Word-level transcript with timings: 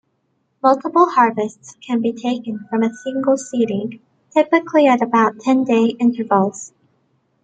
Multiple 0.63 1.11
harvests 1.11 1.75
can 1.79 2.01
be 2.01 2.11
taken 2.11 2.65
from 2.67 2.81
a 2.81 2.91
single 2.91 3.37
seeding, 3.37 4.01
typically 4.31 4.87
at 4.87 4.99
about 4.99 5.39
ten-day 5.39 5.89
intervals. 5.99 6.73